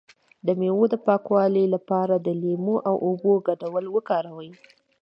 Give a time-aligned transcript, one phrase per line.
[0.45, 4.51] د میوو د پاکوالي لپاره د لیمو او اوبو ګډول وکاروئ